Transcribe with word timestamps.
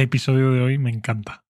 El 0.00 0.04
episodio 0.04 0.50
de 0.52 0.62
hoy 0.62 0.78
me 0.78 0.88
encanta. 0.88 1.44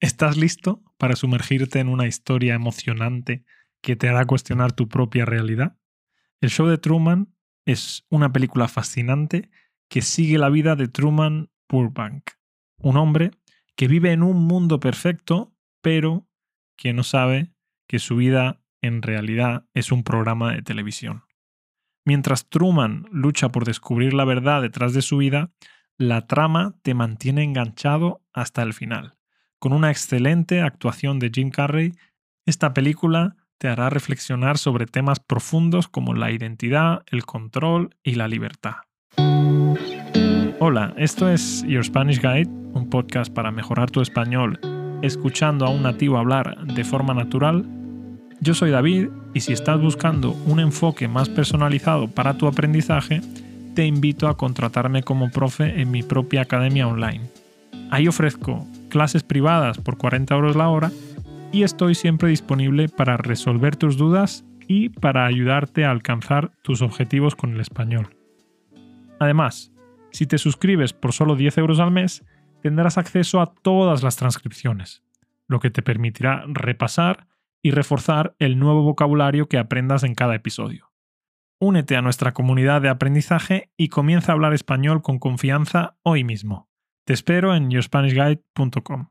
¿Estás 0.00 0.36
listo 0.36 0.82
para 0.98 1.14
sumergirte 1.14 1.78
en 1.78 1.88
una 1.88 2.08
historia 2.08 2.54
emocionante 2.54 3.44
que 3.80 3.94
te 3.94 4.08
hará 4.08 4.24
cuestionar 4.24 4.72
tu 4.72 4.88
propia 4.88 5.24
realidad? 5.24 5.78
El 6.40 6.50
show 6.50 6.66
de 6.66 6.78
Truman 6.78 7.32
es 7.64 8.04
una 8.10 8.32
película 8.32 8.66
fascinante 8.66 9.50
que 9.88 10.02
sigue 10.02 10.36
la 10.38 10.48
vida 10.48 10.74
de 10.74 10.88
Truman 10.88 11.52
Burbank, 11.68 12.28
un 12.78 12.96
hombre 12.96 13.30
que 13.76 13.86
vive 13.86 14.10
en 14.10 14.24
un 14.24 14.48
mundo 14.48 14.80
perfecto, 14.80 15.54
pero 15.80 16.26
que 16.76 16.92
no 16.92 17.04
sabe 17.04 17.52
que 17.86 18.00
su 18.00 18.16
vida 18.16 18.64
en 18.80 19.02
realidad 19.02 19.68
es 19.74 19.92
un 19.92 20.02
programa 20.02 20.52
de 20.52 20.62
televisión. 20.62 21.22
Mientras 22.04 22.48
Truman 22.48 23.06
lucha 23.12 23.50
por 23.50 23.64
descubrir 23.64 24.12
la 24.12 24.24
verdad 24.24 24.60
detrás 24.60 24.92
de 24.92 25.02
su 25.02 25.18
vida, 25.18 25.52
la 25.98 26.26
trama 26.26 26.74
te 26.82 26.94
mantiene 26.94 27.42
enganchado 27.42 28.20
hasta 28.32 28.62
el 28.62 28.74
final. 28.74 29.14
Con 29.58 29.72
una 29.72 29.90
excelente 29.90 30.60
actuación 30.60 31.18
de 31.18 31.30
Jim 31.32 31.50
Carrey, 31.50 31.92
esta 32.46 32.74
película 32.74 33.36
te 33.58 33.68
hará 33.68 33.90
reflexionar 33.90 34.58
sobre 34.58 34.86
temas 34.86 35.20
profundos 35.20 35.86
como 35.88 36.14
la 36.14 36.32
identidad, 36.32 37.02
el 37.06 37.24
control 37.24 37.96
y 38.02 38.16
la 38.16 38.26
libertad. 38.26 38.76
Hola, 40.58 40.94
esto 40.96 41.28
es 41.28 41.64
Your 41.66 41.84
Spanish 41.84 42.20
Guide, 42.20 42.48
un 42.48 42.88
podcast 42.90 43.32
para 43.32 43.50
mejorar 43.50 43.90
tu 43.90 44.00
español 44.00 44.58
escuchando 45.02 45.66
a 45.66 45.70
un 45.70 45.82
nativo 45.82 46.16
hablar 46.16 46.64
de 46.64 46.84
forma 46.84 47.12
natural. 47.12 47.66
Yo 48.40 48.54
soy 48.54 48.70
David 48.70 49.08
y 49.34 49.40
si 49.40 49.52
estás 49.52 49.80
buscando 49.80 50.30
un 50.46 50.60
enfoque 50.60 51.08
más 51.08 51.28
personalizado 51.28 52.08
para 52.08 52.38
tu 52.38 52.46
aprendizaje, 52.46 53.20
te 53.74 53.86
invito 53.86 54.28
a 54.28 54.36
contratarme 54.36 55.02
como 55.02 55.30
profe 55.30 55.80
en 55.80 55.90
mi 55.90 56.02
propia 56.02 56.42
academia 56.42 56.86
online. 56.86 57.28
Ahí 57.90 58.08
ofrezco 58.08 58.66
clases 58.88 59.22
privadas 59.22 59.78
por 59.78 59.96
40 59.96 60.34
euros 60.34 60.56
la 60.56 60.68
hora 60.68 60.90
y 61.52 61.62
estoy 61.62 61.94
siempre 61.94 62.28
disponible 62.28 62.88
para 62.88 63.16
resolver 63.16 63.76
tus 63.76 63.96
dudas 63.96 64.44
y 64.68 64.90
para 64.90 65.26
ayudarte 65.26 65.84
a 65.84 65.90
alcanzar 65.90 66.52
tus 66.62 66.82
objetivos 66.82 67.34
con 67.34 67.54
el 67.54 67.60
español. 67.60 68.16
Además, 69.18 69.72
si 70.10 70.26
te 70.26 70.38
suscribes 70.38 70.92
por 70.92 71.12
solo 71.12 71.36
10 71.36 71.58
euros 71.58 71.80
al 71.80 71.90
mes, 71.90 72.24
tendrás 72.62 72.98
acceso 72.98 73.40
a 73.40 73.54
todas 73.54 74.02
las 74.02 74.16
transcripciones, 74.16 75.02
lo 75.48 75.60
que 75.60 75.70
te 75.70 75.82
permitirá 75.82 76.44
repasar 76.46 77.26
y 77.62 77.70
reforzar 77.70 78.34
el 78.38 78.58
nuevo 78.58 78.82
vocabulario 78.82 79.48
que 79.48 79.58
aprendas 79.58 80.02
en 80.02 80.14
cada 80.14 80.34
episodio. 80.34 80.91
Únete 81.64 81.94
a 81.94 82.02
nuestra 82.02 82.32
comunidad 82.32 82.82
de 82.82 82.88
aprendizaje 82.88 83.70
y 83.76 83.86
comienza 83.86 84.32
a 84.32 84.34
hablar 84.34 84.52
español 84.52 85.00
con 85.00 85.20
confianza 85.20 85.96
hoy 86.02 86.24
mismo. 86.24 86.68
Te 87.06 87.12
espero 87.12 87.54
en 87.54 87.70
yourspanishguide.com. 87.70 89.10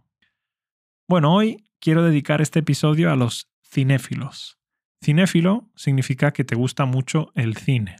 Bueno, 1.08 1.34
hoy 1.34 1.64
quiero 1.80 2.04
dedicar 2.04 2.42
este 2.42 2.60
episodio 2.60 3.10
a 3.10 3.16
los 3.16 3.50
cinéfilos. 3.64 4.60
Cinéfilo 5.02 5.72
significa 5.78 6.34
que 6.34 6.44
te 6.44 6.56
gusta 6.56 6.84
mucho 6.84 7.32
el 7.36 7.56
cine. 7.56 7.96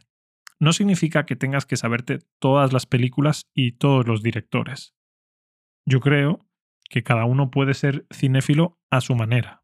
No 0.60 0.74
significa 0.74 1.24
que 1.24 1.34
tengas 1.34 1.64
que 1.64 1.78
saberte 1.78 2.18
todas 2.38 2.74
las 2.74 2.84
películas 2.84 3.48
y 3.54 3.72
todos 3.78 4.06
los 4.06 4.22
directores. 4.22 4.94
Yo 5.86 6.00
creo 6.00 6.40
que 6.90 7.02
cada 7.02 7.24
uno 7.24 7.50
puede 7.50 7.72
ser 7.72 8.04
cinéfilo 8.12 8.78
a 8.90 9.00
su 9.00 9.14
manera. 9.14 9.61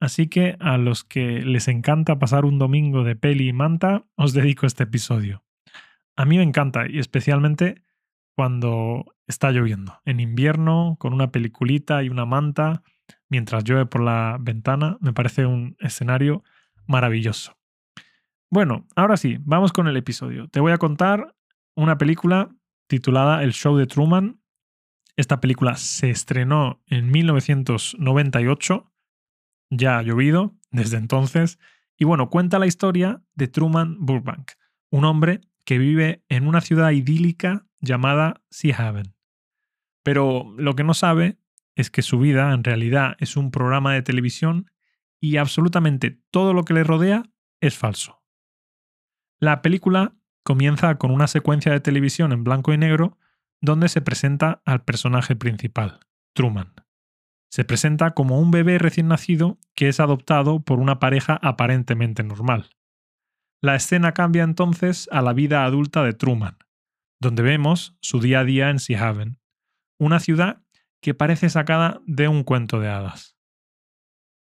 Así 0.00 0.28
que 0.28 0.56
a 0.60 0.76
los 0.76 1.04
que 1.04 1.40
les 1.42 1.68
encanta 1.68 2.18
pasar 2.18 2.44
un 2.44 2.58
domingo 2.58 3.02
de 3.02 3.16
peli 3.16 3.48
y 3.48 3.52
manta, 3.52 4.04
os 4.16 4.32
dedico 4.34 4.66
este 4.66 4.84
episodio. 4.84 5.42
A 6.16 6.24
mí 6.24 6.36
me 6.36 6.42
encanta 6.42 6.88
y 6.88 6.98
especialmente 6.98 7.82
cuando 8.34 9.04
está 9.26 9.50
lloviendo. 9.50 10.00
En 10.04 10.20
invierno, 10.20 10.96
con 10.98 11.14
una 11.14 11.30
peliculita 11.30 12.02
y 12.02 12.10
una 12.10 12.26
manta, 12.26 12.82
mientras 13.28 13.64
llueve 13.64 13.86
por 13.86 14.02
la 14.02 14.36
ventana, 14.40 14.98
me 15.00 15.12
parece 15.12 15.46
un 15.46 15.76
escenario 15.80 16.44
maravilloso. 16.86 17.56
Bueno, 18.50 18.86
ahora 18.94 19.16
sí, 19.16 19.38
vamos 19.40 19.72
con 19.72 19.88
el 19.88 19.96
episodio. 19.96 20.48
Te 20.48 20.60
voy 20.60 20.72
a 20.72 20.78
contar 20.78 21.34
una 21.74 21.98
película 21.98 22.50
titulada 22.86 23.42
El 23.42 23.52
Show 23.52 23.76
de 23.76 23.86
Truman. 23.86 24.40
Esta 25.16 25.40
película 25.40 25.76
se 25.76 26.10
estrenó 26.10 26.82
en 26.86 27.10
1998 27.10 28.92
ya 29.70 29.98
ha 29.98 30.02
llovido 30.02 30.54
desde 30.70 30.96
entonces. 30.96 31.58
Y 31.98 32.04
bueno, 32.04 32.30
cuenta 32.30 32.58
la 32.58 32.66
historia 32.66 33.22
de 33.34 33.48
Truman 33.48 33.96
Burbank, 34.00 34.52
un 34.90 35.04
hombre 35.04 35.40
que 35.64 35.78
vive 35.78 36.24
en 36.28 36.46
una 36.46 36.60
ciudad 36.60 36.90
idílica 36.90 37.66
llamada 37.80 38.42
Sea 38.50 38.76
Haven. 38.76 39.14
Pero 40.02 40.54
lo 40.56 40.74
que 40.76 40.84
no 40.84 40.94
sabe 40.94 41.38
es 41.74 41.90
que 41.90 42.02
su 42.02 42.18
vida 42.18 42.52
en 42.52 42.64
realidad 42.64 43.16
es 43.18 43.36
un 43.36 43.50
programa 43.50 43.92
de 43.92 44.02
televisión 44.02 44.70
y 45.20 45.36
absolutamente 45.36 46.20
todo 46.30 46.52
lo 46.52 46.64
que 46.64 46.74
le 46.74 46.84
rodea 46.84 47.24
es 47.60 47.76
falso. 47.76 48.22
La 49.38 49.62
película 49.62 50.14
comienza 50.42 50.94
con 50.96 51.10
una 51.10 51.26
secuencia 51.26 51.72
de 51.72 51.80
televisión 51.80 52.32
en 52.32 52.44
blanco 52.44 52.72
y 52.72 52.78
negro 52.78 53.18
donde 53.60 53.88
se 53.88 54.00
presenta 54.00 54.62
al 54.64 54.84
personaje 54.84 55.34
principal, 55.34 56.00
Truman. 56.34 56.85
Se 57.50 57.64
presenta 57.64 58.12
como 58.12 58.38
un 58.40 58.50
bebé 58.50 58.78
recién 58.78 59.08
nacido 59.08 59.58
que 59.74 59.88
es 59.88 60.00
adoptado 60.00 60.60
por 60.60 60.78
una 60.78 60.98
pareja 60.98 61.38
aparentemente 61.42 62.22
normal. 62.22 62.70
La 63.62 63.74
escena 63.74 64.12
cambia 64.12 64.42
entonces 64.42 65.08
a 65.12 65.22
la 65.22 65.32
vida 65.32 65.64
adulta 65.64 66.02
de 66.02 66.12
Truman, 66.12 66.58
donde 67.20 67.42
vemos 67.42 67.96
su 68.00 68.20
día 68.20 68.40
a 68.40 68.44
día 68.44 68.70
en 68.70 68.78
Sea 68.78 69.08
Haven, 69.08 69.38
una 69.98 70.20
ciudad 70.20 70.62
que 71.00 71.14
parece 71.14 71.48
sacada 71.48 72.00
de 72.06 72.28
un 72.28 72.44
cuento 72.44 72.80
de 72.80 72.88
hadas. 72.88 73.36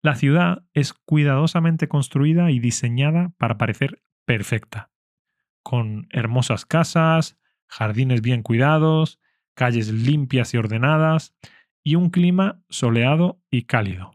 La 0.01 0.15
ciudad 0.15 0.63
es 0.73 0.93
cuidadosamente 0.93 1.87
construida 1.87 2.51
y 2.51 2.59
diseñada 2.59 3.33
para 3.37 3.57
parecer 3.57 4.03
perfecta, 4.25 4.91
con 5.61 6.07
hermosas 6.09 6.65
casas, 6.65 7.37
jardines 7.67 8.21
bien 8.21 8.43
cuidados, 8.43 9.19
calles 9.53 9.89
limpias 9.89 10.53
y 10.53 10.57
ordenadas, 10.57 11.33
y 11.83 11.95
un 11.95 12.09
clima 12.09 12.63
soleado 12.69 13.41
y 13.51 13.63
cálido. 13.63 14.11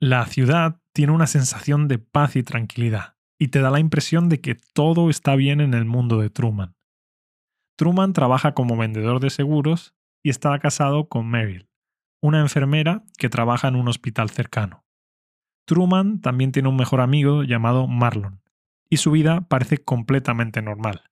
La 0.00 0.24
ciudad 0.26 0.80
tiene 0.92 1.12
una 1.12 1.26
sensación 1.26 1.88
de 1.88 1.98
paz 1.98 2.36
y 2.36 2.42
tranquilidad, 2.42 3.16
y 3.38 3.48
te 3.48 3.60
da 3.60 3.70
la 3.70 3.80
impresión 3.80 4.28
de 4.28 4.40
que 4.40 4.54
todo 4.54 5.10
está 5.10 5.34
bien 5.34 5.60
en 5.60 5.74
el 5.74 5.84
mundo 5.84 6.18
de 6.20 6.30
Truman. 6.30 6.76
Truman 7.76 8.12
trabaja 8.12 8.54
como 8.54 8.76
vendedor 8.76 9.20
de 9.20 9.30
seguros 9.30 9.94
y 10.22 10.30
está 10.30 10.56
casado 10.60 11.08
con 11.08 11.28
Meryl, 11.28 11.68
una 12.22 12.40
enfermera 12.40 13.04
que 13.18 13.28
trabaja 13.28 13.68
en 13.68 13.76
un 13.76 13.88
hospital 13.88 14.30
cercano. 14.30 14.84
Truman 15.66 16.20
también 16.20 16.52
tiene 16.52 16.68
un 16.68 16.76
mejor 16.76 17.00
amigo 17.00 17.42
llamado 17.42 17.88
Marlon, 17.88 18.42
y 18.88 18.98
su 18.98 19.10
vida 19.10 19.48
parece 19.48 19.78
completamente 19.78 20.62
normal. 20.62 21.10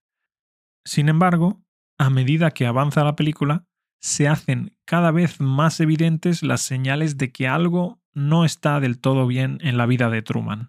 Sin 0.85 1.09
embargo, 1.09 1.65
a 1.99 2.11
medida 2.11 2.51
que 2.51 2.67
avanza 2.67 3.05
la 3.05 3.17
película, 3.17 3.67
se 4.03 4.27
hacen 4.27 4.77
cada 4.85 5.13
vez 5.13 5.41
más 5.41 5.79
evidentes 5.79 6.43
las 6.43 6.61
señales 6.61 7.19
de 7.19 7.31
que 7.31 7.47
algo 7.47 8.03
no 8.13 8.45
está 8.45 8.81
del 8.81 8.99
todo 8.99 9.29
bien 9.29 9.59
en 9.63 9.79
la 9.79 9.87
vida 9.87 10.11
de 10.11 10.23
Truman. 10.23 10.69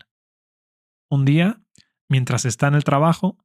Un 1.10 1.26
día, 1.26 1.62
mientras 2.08 2.46
está 2.46 2.68
en 2.68 2.76
el 2.76 2.84
trabajo, 2.84 3.44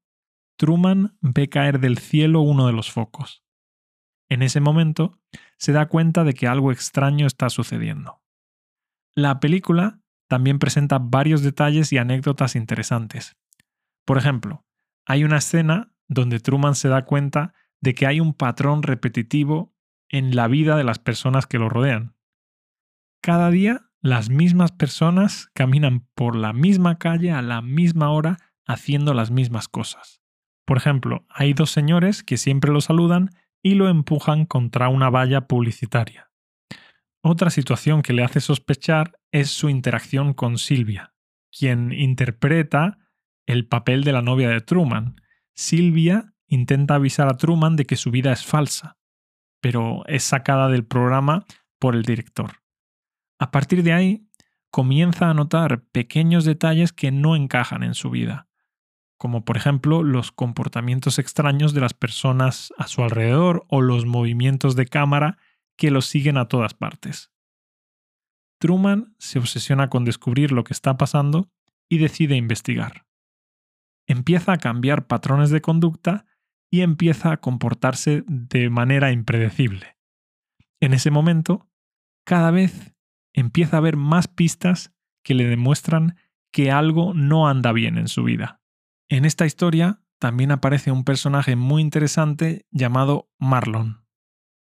Truman 0.56 1.16
ve 1.22 1.48
caer 1.48 1.80
del 1.80 1.98
cielo 1.98 2.42
uno 2.42 2.66
de 2.66 2.74
los 2.74 2.92
focos. 2.92 3.42
En 4.28 4.42
ese 4.42 4.60
momento, 4.60 5.18
se 5.56 5.72
da 5.72 5.88
cuenta 5.88 6.22
de 6.22 6.34
que 6.34 6.46
algo 6.46 6.70
extraño 6.70 7.26
está 7.26 7.48
sucediendo. 7.48 8.22
La 9.14 9.40
película 9.40 10.02
también 10.28 10.58
presenta 10.58 10.98
varios 10.98 11.42
detalles 11.42 11.94
y 11.94 11.98
anécdotas 11.98 12.56
interesantes. 12.56 13.38
Por 14.04 14.18
ejemplo, 14.18 14.66
hay 15.06 15.24
una 15.24 15.38
escena 15.38 15.94
donde 16.08 16.40
Truman 16.40 16.74
se 16.74 16.88
da 16.88 17.06
cuenta 17.06 17.54
de 17.80 17.94
que 17.94 18.06
hay 18.06 18.20
un 18.20 18.34
patrón 18.34 18.82
repetitivo 18.82 19.72
en 20.08 20.34
la 20.34 20.48
vida 20.48 20.76
de 20.76 20.84
las 20.84 20.98
personas 20.98 21.46
que 21.46 21.58
lo 21.58 21.68
rodean. 21.68 22.14
Cada 23.20 23.50
día 23.50 23.88
las 24.00 24.30
mismas 24.30 24.72
personas 24.72 25.50
caminan 25.54 26.06
por 26.14 26.36
la 26.36 26.52
misma 26.52 26.98
calle 26.98 27.32
a 27.32 27.42
la 27.42 27.62
misma 27.62 28.10
hora 28.10 28.38
haciendo 28.66 29.14
las 29.14 29.30
mismas 29.30 29.66
cosas. 29.66 30.22
Por 30.64 30.76
ejemplo, 30.76 31.26
hay 31.28 31.54
dos 31.54 31.70
señores 31.70 32.22
que 32.22 32.36
siempre 32.36 32.70
lo 32.70 32.80
saludan 32.80 33.30
y 33.62 33.74
lo 33.74 33.88
empujan 33.88 34.44
contra 34.44 34.88
una 34.88 35.10
valla 35.10 35.48
publicitaria. 35.48 36.30
Otra 37.22 37.50
situación 37.50 38.02
que 38.02 38.12
le 38.12 38.22
hace 38.22 38.40
sospechar 38.40 39.18
es 39.32 39.50
su 39.50 39.68
interacción 39.68 40.34
con 40.34 40.58
Silvia, 40.58 41.14
quien 41.50 41.92
interpreta 41.92 42.98
el 43.46 43.66
papel 43.66 44.04
de 44.04 44.12
la 44.12 44.22
novia 44.22 44.50
de 44.50 44.60
Truman. 44.60 45.20
Silvia 45.54 46.34
intenta 46.46 46.94
avisar 46.94 47.28
a 47.28 47.36
Truman 47.36 47.74
de 47.74 47.86
que 47.86 47.96
su 47.96 48.10
vida 48.10 48.30
es 48.30 48.44
falsa, 48.44 48.97
pero 49.60 50.04
es 50.06 50.24
sacada 50.24 50.68
del 50.68 50.84
programa 50.84 51.44
por 51.78 51.94
el 51.94 52.02
director. 52.02 52.62
A 53.38 53.50
partir 53.50 53.82
de 53.82 53.92
ahí, 53.92 54.28
comienza 54.70 55.30
a 55.30 55.34
notar 55.34 55.82
pequeños 55.92 56.44
detalles 56.44 56.92
que 56.92 57.10
no 57.10 57.36
encajan 57.36 57.82
en 57.82 57.94
su 57.94 58.10
vida, 58.10 58.48
como 59.16 59.44
por 59.44 59.56
ejemplo 59.56 60.02
los 60.02 60.32
comportamientos 60.32 61.18
extraños 61.18 61.74
de 61.74 61.80
las 61.80 61.94
personas 61.94 62.72
a 62.76 62.86
su 62.86 63.02
alrededor 63.02 63.64
o 63.68 63.80
los 63.80 64.06
movimientos 64.06 64.76
de 64.76 64.86
cámara 64.86 65.38
que 65.76 65.90
lo 65.90 66.02
siguen 66.02 66.36
a 66.36 66.48
todas 66.48 66.74
partes. 66.74 67.30
Truman 68.58 69.14
se 69.18 69.38
obsesiona 69.38 69.88
con 69.88 70.04
descubrir 70.04 70.52
lo 70.52 70.64
que 70.64 70.72
está 70.72 70.96
pasando 70.96 71.48
y 71.88 71.98
decide 71.98 72.36
investigar. 72.36 73.06
Empieza 74.06 74.52
a 74.52 74.58
cambiar 74.58 75.06
patrones 75.06 75.50
de 75.50 75.60
conducta 75.60 76.26
y 76.70 76.82
empieza 76.82 77.32
a 77.32 77.36
comportarse 77.38 78.24
de 78.26 78.70
manera 78.70 79.12
impredecible. 79.12 79.96
En 80.80 80.94
ese 80.94 81.10
momento, 81.10 81.68
cada 82.24 82.50
vez 82.50 82.94
empieza 83.32 83.76
a 83.76 83.78
haber 83.78 83.96
más 83.96 84.28
pistas 84.28 84.92
que 85.22 85.34
le 85.34 85.46
demuestran 85.46 86.16
que 86.52 86.70
algo 86.70 87.14
no 87.14 87.48
anda 87.48 87.72
bien 87.72 87.98
en 87.98 88.08
su 88.08 88.24
vida. 88.24 88.60
En 89.08 89.24
esta 89.24 89.46
historia 89.46 90.02
también 90.18 90.50
aparece 90.50 90.90
un 90.90 91.04
personaje 91.04 91.56
muy 91.56 91.82
interesante 91.82 92.66
llamado 92.70 93.30
Marlon. 93.38 94.04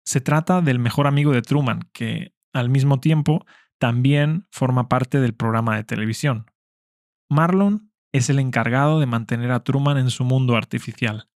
Se 0.04 0.20
trata 0.20 0.60
del 0.60 0.78
mejor 0.78 1.06
amigo 1.06 1.32
de 1.32 1.42
Truman, 1.42 1.88
que 1.92 2.34
al 2.52 2.68
mismo 2.68 3.00
tiempo 3.00 3.44
también 3.78 4.46
forma 4.50 4.88
parte 4.88 5.20
del 5.20 5.34
programa 5.34 5.76
de 5.76 5.84
televisión. 5.84 6.50
Marlon 7.28 7.92
es 8.12 8.28
el 8.28 8.38
encargado 8.38 9.00
de 9.00 9.06
mantener 9.06 9.52
a 9.52 9.62
Truman 9.62 9.98
en 9.98 10.10
su 10.10 10.24
mundo 10.24 10.56
artificial, 10.56 11.29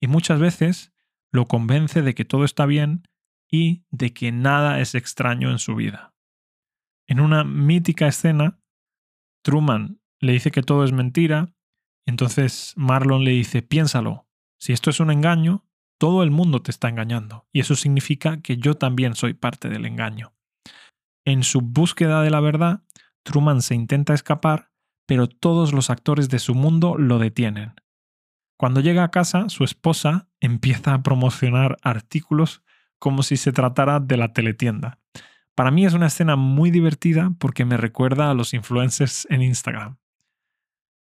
y 0.00 0.06
muchas 0.06 0.40
veces 0.40 0.92
lo 1.30 1.46
convence 1.46 2.02
de 2.02 2.14
que 2.14 2.24
todo 2.24 2.44
está 2.44 2.66
bien 2.66 3.06
y 3.50 3.84
de 3.90 4.12
que 4.12 4.32
nada 4.32 4.80
es 4.80 4.94
extraño 4.94 5.50
en 5.50 5.58
su 5.58 5.74
vida. 5.74 6.14
En 7.06 7.20
una 7.20 7.44
mítica 7.44 8.06
escena, 8.06 8.60
Truman 9.42 10.00
le 10.20 10.32
dice 10.32 10.50
que 10.50 10.62
todo 10.62 10.84
es 10.84 10.92
mentira, 10.92 11.54
entonces 12.06 12.74
Marlon 12.76 13.24
le 13.24 13.30
dice, 13.32 13.62
piénsalo, 13.62 14.28
si 14.58 14.72
esto 14.72 14.90
es 14.90 15.00
un 15.00 15.10
engaño, 15.10 15.64
todo 15.98 16.22
el 16.22 16.30
mundo 16.30 16.62
te 16.62 16.70
está 16.70 16.88
engañando, 16.88 17.46
y 17.52 17.60
eso 17.60 17.74
significa 17.74 18.40
que 18.40 18.56
yo 18.56 18.74
también 18.74 19.14
soy 19.14 19.34
parte 19.34 19.68
del 19.68 19.86
engaño. 19.86 20.34
En 21.24 21.42
su 21.42 21.60
búsqueda 21.60 22.22
de 22.22 22.30
la 22.30 22.40
verdad, 22.40 22.84
Truman 23.24 23.62
se 23.62 23.74
intenta 23.74 24.14
escapar, 24.14 24.70
pero 25.06 25.28
todos 25.28 25.72
los 25.72 25.90
actores 25.90 26.28
de 26.28 26.38
su 26.38 26.54
mundo 26.54 26.96
lo 26.96 27.18
detienen. 27.18 27.74
Cuando 28.58 28.80
llega 28.80 29.04
a 29.04 29.12
casa, 29.12 29.48
su 29.50 29.62
esposa 29.62 30.26
empieza 30.40 30.92
a 30.92 31.02
promocionar 31.04 31.76
artículos 31.80 32.64
como 32.98 33.22
si 33.22 33.36
se 33.36 33.52
tratara 33.52 34.00
de 34.00 34.16
la 34.16 34.32
teletienda. 34.32 34.98
Para 35.54 35.70
mí 35.70 35.86
es 35.86 35.94
una 35.94 36.08
escena 36.08 36.34
muy 36.34 36.72
divertida 36.72 37.32
porque 37.38 37.64
me 37.64 37.76
recuerda 37.76 38.30
a 38.30 38.34
los 38.34 38.54
influencers 38.54 39.28
en 39.30 39.42
Instagram. 39.42 39.98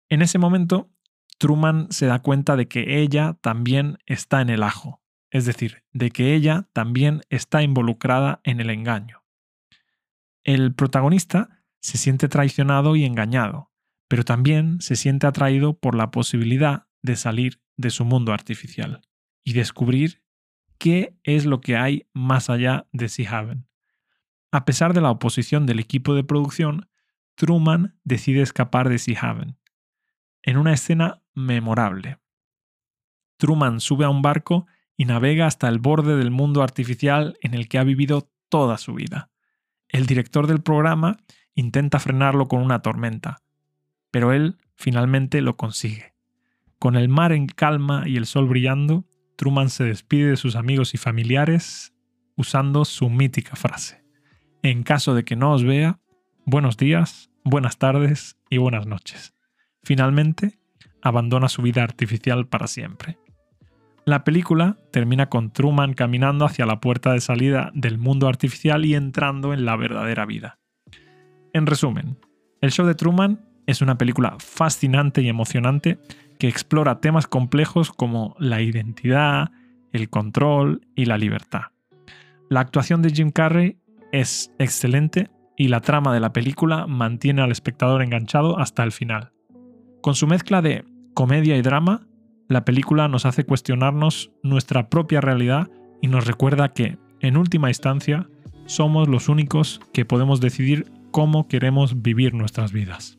En 0.08 0.22
ese 0.22 0.40
momento, 0.40 0.90
Truman 1.38 1.88
se 1.92 2.06
da 2.06 2.20
cuenta 2.20 2.56
de 2.56 2.70
que 2.70 3.02
ella 3.02 3.38
también 3.42 3.98
está 4.06 4.40
en 4.40 4.50
el 4.50 4.64
ajo, 4.64 5.02
es 5.30 5.46
decir, 5.46 5.84
de 5.92 6.12
que 6.12 6.36
ella 6.36 6.70
también 6.72 7.24
está 7.30 7.62
involucrada 7.62 8.40
en 8.46 8.62
el 8.62 8.70
engaño. 8.70 9.26
El 10.46 10.74
protagonista 10.74 11.62
se 11.82 11.98
siente 11.98 12.30
traicionado 12.30 12.96
y 12.96 13.04
engañado, 13.04 13.70
pero 14.08 14.24
también 14.24 14.80
se 14.80 14.96
siente 14.96 15.28
atraído 15.28 15.78
por 15.78 15.96
la 15.96 16.10
posibilidad 16.10 16.88
de 17.04 17.16
salir 17.16 17.62
de 17.78 17.92
su 17.92 18.06
mundo 18.06 18.34
artificial 18.34 19.02
y 19.44 19.54
descubrir 19.54 20.24
qué 20.80 21.16
es 21.24 21.46
lo 21.46 21.62
que 21.62 21.78
hay 21.78 22.08
más 22.14 22.50
allá 22.50 22.88
de 22.92 23.10
Sea 23.10 23.38
Haven. 23.38 23.68
A 24.52 24.66
pesar 24.66 24.94
de 24.94 25.02
la 25.02 25.12
oposición 25.12 25.66
del 25.66 25.80
equipo 25.80 26.16
de 26.16 26.24
producción, 26.24 26.90
Truman 27.36 27.98
decide 28.04 28.42
escapar 28.42 28.90
de 28.90 28.98
Sea 28.98 29.20
Haven. 29.20 29.58
En 30.42 30.58
una 30.58 30.74
escena 30.74 31.22
memorable. 31.34 32.20
Truman 33.38 33.80
sube 33.80 34.06
a 34.06 34.10
un 34.10 34.22
barco 34.22 34.68
y 34.96 35.06
navega 35.06 35.48
hasta 35.48 35.68
el 35.68 35.80
borde 35.80 36.16
del 36.16 36.32
mundo 36.32 36.62
artificial 36.62 37.38
en 37.42 37.54
el 37.54 37.68
que 37.68 37.80
ha 37.80 37.84
vivido 37.84 38.32
toda 38.50 38.78
su 38.78 38.94
vida. 38.94 39.32
El 39.90 40.06
director 40.06 40.48
del 40.48 40.62
programa 40.62 41.18
intenta 41.56 42.00
frenarlo 42.00 42.48
con 42.48 42.62
una 42.62 42.82
tormenta, 42.82 43.42
pero 44.12 44.34
él 44.34 44.58
finalmente 44.76 45.42
lo 45.42 45.58
consigue. 45.58 46.13
Con 46.84 46.98
el 46.98 47.08
mar 47.08 47.32
en 47.32 47.48
calma 47.48 48.04
y 48.06 48.18
el 48.18 48.26
sol 48.26 48.46
brillando, 48.50 49.06
Truman 49.38 49.70
se 49.70 49.86
despide 49.86 50.32
de 50.32 50.36
sus 50.36 50.58
amigos 50.58 50.94
y 50.94 50.98
familiares 50.98 51.94
usando 52.36 52.84
su 52.84 53.10
mítica 53.10 53.56
frase. 53.56 54.04
En 54.64 54.84
caso 54.84 55.16
de 55.16 55.24
que 55.24 55.38
no 55.38 55.54
os 55.54 55.64
vea, 55.64 56.02
buenos 56.46 56.76
días, 56.76 57.32
buenas 57.46 57.78
tardes 57.78 58.38
y 58.50 58.58
buenas 58.58 58.86
noches. 58.86 59.34
Finalmente, 59.82 60.60
abandona 61.02 61.48
su 61.48 61.62
vida 61.62 61.84
artificial 61.84 62.48
para 62.48 62.68
siempre. 62.68 63.18
La 64.04 64.26
película 64.26 64.78
termina 64.92 65.30
con 65.30 65.54
Truman 65.54 65.94
caminando 65.94 66.44
hacia 66.44 66.66
la 66.66 66.82
puerta 66.82 67.14
de 67.14 67.22
salida 67.22 67.72
del 67.74 67.98
mundo 67.98 68.28
artificial 68.28 68.84
y 68.84 68.96
entrando 68.96 69.54
en 69.54 69.64
la 69.64 69.78
verdadera 69.78 70.26
vida. 70.26 70.60
En 71.54 71.66
resumen, 71.66 72.20
el 72.60 72.72
show 72.72 72.86
de 72.86 72.96
Truman 72.96 73.40
es 73.68 73.82
una 73.82 73.98
película 73.98 74.36
fascinante 74.40 75.22
y 75.22 75.30
emocionante 75.30 75.98
que 76.44 76.50
explora 76.50 77.00
temas 77.00 77.26
complejos 77.26 77.94
como 77.94 78.36
la 78.38 78.62
identidad, 78.62 79.52
el 79.94 80.10
control 80.10 80.82
y 80.94 81.06
la 81.06 81.18
libertad. 81.18 81.68
La 82.50 82.60
actuación 82.60 83.02
de 83.02 83.12
Jim 83.12 83.32
Carrey 83.32 83.78
es 84.12 84.52
excelente 84.60 85.32
y 85.56 85.70
la 85.70 85.80
trama 85.80 86.14
de 86.14 86.20
la 86.20 86.34
película 86.34 86.86
mantiene 86.86 87.42
al 87.42 87.54
espectador 87.54 88.04
enganchado 88.04 88.60
hasta 88.60 88.84
el 88.84 88.92
final. 88.92 89.32
Con 90.02 90.16
su 90.16 90.28
mezcla 90.28 90.62
de 90.62 90.84
comedia 91.14 91.56
y 91.56 91.62
drama, 91.62 92.08
la 92.50 92.66
película 92.66 93.08
nos 93.08 93.26
hace 93.26 93.46
cuestionarnos 93.46 94.30
nuestra 94.44 94.90
propia 94.90 95.22
realidad 95.22 95.70
y 96.02 96.10
nos 96.10 96.28
recuerda 96.28 96.74
que, 96.74 96.98
en 97.22 97.38
última 97.38 97.70
instancia, 97.70 98.28
somos 98.66 99.08
los 99.08 99.30
únicos 99.30 99.80
que 99.94 100.04
podemos 100.04 100.42
decidir 100.42 100.92
cómo 101.12 101.48
queremos 101.48 102.02
vivir 102.02 102.34
nuestras 102.34 102.74
vidas. 102.74 103.18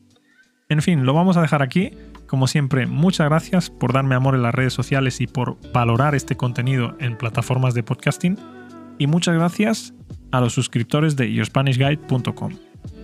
En 0.69 0.83
fin, 0.83 1.05
lo 1.05 1.15
vamos 1.15 1.37
a 1.37 1.41
dejar 1.41 1.63
aquí. 1.63 1.91
Como 2.27 2.47
siempre, 2.47 2.87
muchas 2.87 3.29
gracias 3.29 3.69
por 3.69 3.93
darme 3.93 4.15
amor 4.15 4.35
en 4.35 4.41
las 4.41 4.55
redes 4.55 4.73
sociales 4.73 5.21
y 5.21 5.27
por 5.27 5.57
valorar 5.71 6.15
este 6.15 6.35
contenido 6.35 6.95
en 6.99 7.17
plataformas 7.17 7.73
de 7.73 7.83
podcasting. 7.83 8.37
Y 8.97 9.07
muchas 9.07 9.35
gracias 9.35 9.93
a 10.31 10.41
los 10.41 10.53
suscriptores 10.53 11.15
de 11.15 11.31
yourspanishguide.com. 11.31 12.53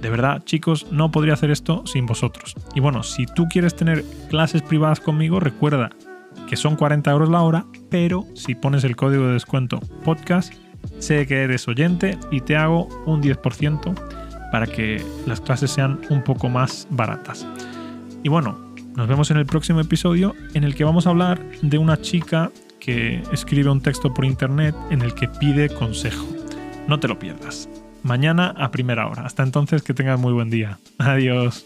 De 0.01 0.09
verdad, 0.09 0.43
chicos, 0.43 0.91
no 0.91 1.11
podría 1.11 1.33
hacer 1.33 1.51
esto 1.51 1.83
sin 1.85 2.05
vosotros. 2.05 2.55
Y 2.73 2.79
bueno, 2.79 3.03
si 3.03 3.25
tú 3.25 3.47
quieres 3.47 3.75
tener 3.75 4.03
clases 4.29 4.63
privadas 4.63 4.99
conmigo, 4.99 5.39
recuerda 5.39 5.91
que 6.47 6.55
son 6.55 6.75
40 6.75 7.11
euros 7.11 7.29
la 7.29 7.41
hora, 7.41 7.65
pero 7.89 8.25
si 8.33 8.55
pones 8.55 8.83
el 8.83 8.95
código 8.95 9.27
de 9.27 9.33
descuento 9.33 9.79
podcast, 10.03 10.53
sé 10.99 11.27
que 11.27 11.43
eres 11.43 11.67
oyente 11.67 12.17
y 12.31 12.41
te 12.41 12.55
hago 12.55 12.87
un 13.05 13.21
10% 13.21 13.93
para 14.51 14.67
que 14.67 15.03
las 15.25 15.39
clases 15.39 15.71
sean 15.71 16.01
un 16.09 16.23
poco 16.23 16.49
más 16.49 16.87
baratas. 16.89 17.47
Y 18.23 18.29
bueno, 18.29 18.70
nos 18.95 19.07
vemos 19.07 19.31
en 19.31 19.37
el 19.37 19.45
próximo 19.45 19.79
episodio 19.79 20.35
en 20.53 20.63
el 20.63 20.75
que 20.75 20.83
vamos 20.83 21.07
a 21.07 21.11
hablar 21.11 21.41
de 21.61 21.77
una 21.77 22.01
chica 22.01 22.51
que 22.79 23.23
escribe 23.31 23.69
un 23.69 23.81
texto 23.81 24.13
por 24.13 24.25
internet 24.25 24.75
en 24.89 25.01
el 25.01 25.13
que 25.13 25.27
pide 25.27 25.69
consejo. 25.69 26.27
No 26.87 26.99
te 26.99 27.07
lo 27.07 27.19
pierdas. 27.19 27.69
Mañana 28.03 28.53
a 28.57 28.71
primera 28.71 29.07
hora. 29.07 29.25
Hasta 29.25 29.43
entonces 29.43 29.83
que 29.83 29.93
tengas 29.93 30.19
muy 30.19 30.33
buen 30.33 30.49
día. 30.49 30.79
Adiós. 30.97 31.65